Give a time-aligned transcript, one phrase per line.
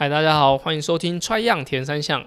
[0.00, 2.22] 嗨，大家好，欢迎收听《踹样田三项》。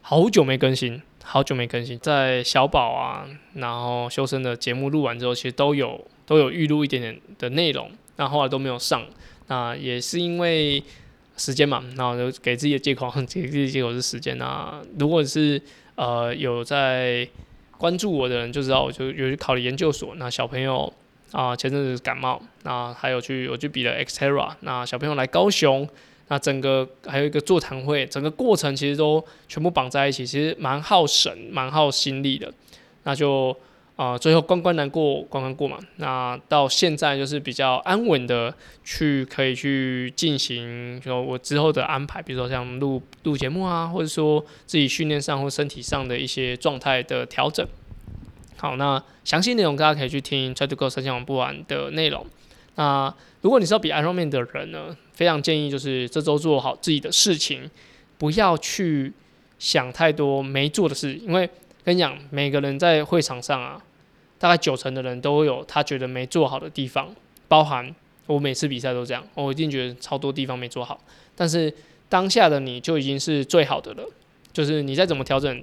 [0.00, 1.98] 好久没更新，好久没更新。
[1.98, 9.04] 在小宝啊，然后修身的节目录完之后，其实都有都有预录一点点的内容，那后来都没有上。
[9.48, 10.82] 那也是因为
[11.36, 14.80] 时间嘛，然后就给自己的借口， 给自己的借口是时间啊。
[14.98, 15.60] 如果是
[15.96, 17.28] 呃有在
[17.76, 20.14] 关注我的人就知道，我就有去考了研究所。
[20.14, 20.90] 那小朋友
[21.32, 24.54] 啊，前阵子感冒，那还有去我去比了 Xterra。
[24.60, 25.86] 那小朋友来高雄。
[26.28, 32.52] 那整个还有一个座谈会，整个过程其实都全部绑在一起，其实蛮耗神、蛮耗心力的。
[33.04, 33.56] 那就
[33.94, 35.78] 啊、最后关关难过关关过嘛。
[35.96, 38.52] 那到现在就是比较安稳的
[38.84, 47.66] 去可以去进行，就我之后的安排，比如说像录录节目啊，或者说自己训练上或身体上的一些状态的调整。
[48.58, 52.26] 好，那详细内容大家可以去听 Try to Go 三项玩不完的内容。
[52.76, 57.70] 那如果你是要比 Ironman 的人呢，非常建议就是这周做好自己的事情，
[58.18, 59.12] 不要去
[59.58, 61.48] 想太多没做的事，因为
[61.82, 63.82] 跟你讲，每个人在会场上啊，
[64.38, 67.14] 大概九成的人都有他觉得没做好的地方，
[67.48, 67.94] 包含
[68.26, 71.00] 我每次比赛都这样，我一定觉得超多地方没做好，
[71.34, 71.72] 但是
[72.08, 74.06] 当下的你就已经是最好的了，
[74.52, 75.62] 就是你再怎么调整，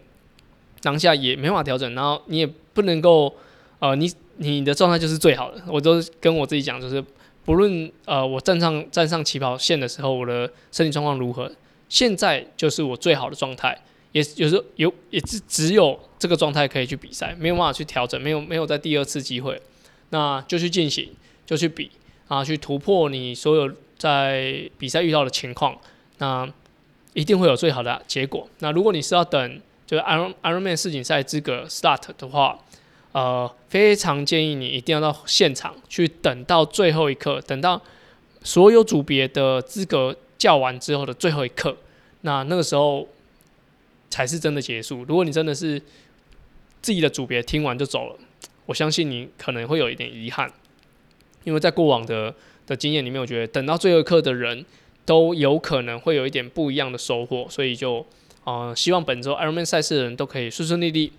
[0.82, 3.36] 当下也没法调整，然后你也不能够，
[3.78, 4.12] 呃，你。
[4.38, 7.04] 你的状态就是最好的，我都跟我自己讲，就是
[7.46, 11.52] 不论呃我站上站上起跑线的时候，我的身体状况如何，
[11.88, 13.78] 现在就是我最好的状态，
[14.12, 19.62] 也有时候有也是只有这个状态可以去比赛，没有办法去调整，没有没有在第二次机会，
[20.10, 21.12] 那就去进行，
[21.46, 21.92] 就去比
[22.28, 25.78] 啊，去突破你所有在比赛遇到的情况，
[26.18, 26.52] 那
[27.14, 28.50] 一定会有最好的结果。
[28.60, 32.60] 那如果你是要等就是 Iron Ironman 世锦赛资格 start 的话。
[33.14, 37.80] 呃，非常建议你一定要到现场去，等到最后一刻，等到
[38.44, 41.78] 所有组别的资格叫完之后的最后一刻，
[42.22, 43.08] 那那个时候
[44.10, 45.06] 才是真的结束。
[45.06, 45.80] 如果你真的是
[46.82, 48.16] 自己的组别听完就走了，
[48.66, 50.52] 我相信你可能会有一点遗憾，
[51.44, 52.34] 因为在过往的
[52.66, 54.66] 的经验里面，我觉得等到最后一刻的人
[55.06, 58.04] 都有可能会有一点不一样的收获，所以就
[58.44, 61.14] 呃，希望本周 Ironman 赛事的人都可以顺顺利利。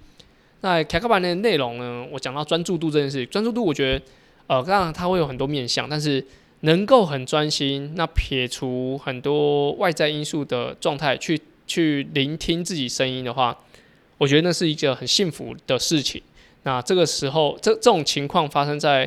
[0.64, 2.06] 那凯克版的内容呢？
[2.10, 4.04] 我讲到专注度这件事，专注度我觉得，
[4.46, 6.24] 呃，当然它会有很多面向，但是
[6.60, 13.54] 能够很专心，那撇除很多外在因素的状态，去去聆听自己声音的话，
[14.16, 16.22] 我觉得那是一个很幸福的事情。
[16.62, 19.06] 那这个时候，这这种情况发生在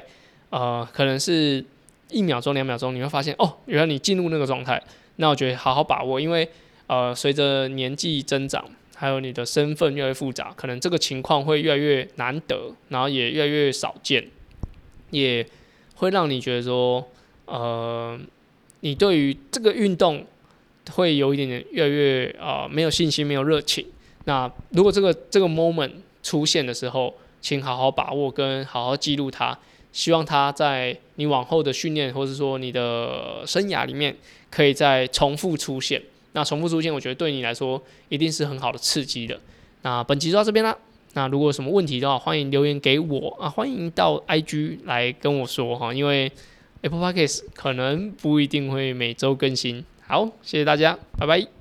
[0.51, 1.65] 呃，可能是
[2.11, 4.79] 一秒钟、两秒钟，你会发现哦，原来你进入那个状态。
[5.15, 6.47] 那我觉得好好把握，因为
[6.85, 8.63] 呃，随着年纪增长。
[8.99, 14.27] 还有你的身份越来越复杂，可能这个情况会越来越难得，然后也越来越少见，
[15.11, 15.45] 也
[15.97, 17.07] 会让你觉得说，
[17.45, 18.19] 呃，
[18.79, 20.25] 你对于这个运动
[20.93, 23.85] 会有一点点越来越啊、没有信心，没有热情。
[24.25, 25.91] 那如果这个这个 moment
[26.23, 29.55] 出现的时候，请好好把握跟好好记录它，
[29.93, 34.15] 希望它在你往后的训练或者说你的生涯里面
[34.49, 36.01] 可以再重复出现。
[36.37, 39.39] 那重复出现，我觉得对你来说一定是很好的刺激的。
[39.81, 40.77] 那本期就到这边啦。
[41.13, 46.31] 那如果有什么问题的话，欢迎留言给我啊，欢迎到 IG 来跟我说哈，因为
[46.83, 49.83] Apple Podcast 可能不一定会每周更新。
[50.05, 51.56] 好，谢谢大家，拜拜。